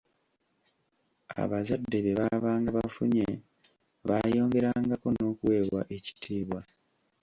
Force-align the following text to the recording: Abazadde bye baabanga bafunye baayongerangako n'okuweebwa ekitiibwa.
Abazadde 1.41 1.97
bye 2.05 2.13
baabanga 2.19 2.69
bafunye 2.77 3.25
baayongerangako 4.07 5.07
n'okuweebwa 5.11 5.81
ekitiibwa. 5.95 6.61